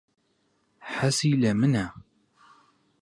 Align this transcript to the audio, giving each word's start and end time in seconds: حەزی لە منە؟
حەزی 0.93 1.33
لە 1.43 1.51
منە؟ 1.59 1.85